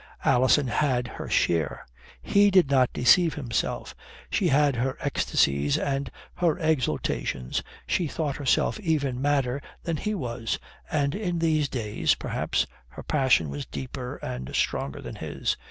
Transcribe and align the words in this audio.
Alison 0.25 0.65
had 0.65 1.07
her 1.07 1.29
share. 1.29 1.85
He 2.23 2.49
did 2.49 2.71
not 2.71 2.89
deceive 2.91 3.35
himself. 3.35 3.93
She 4.31 4.47
had 4.47 4.75
her 4.77 4.97
ecstasies 5.01 5.77
and 5.77 6.09
her 6.37 6.57
exultations, 6.57 7.61
she 7.85 8.07
thought 8.07 8.37
herself 8.37 8.79
even 8.79 9.21
madder 9.21 9.61
than 9.83 9.97
he 9.97 10.15
was. 10.15 10.57
And 10.89 11.13
in 11.13 11.37
these 11.37 11.69
days, 11.69 12.15
perhaps, 12.15 12.65
her 12.87 13.03
passion 13.03 13.51
was 13.51 13.67
deeper 13.67 14.15
and 14.23 14.55
stronger 14.55 15.03
than 15.03 15.17
his. 15.17 15.55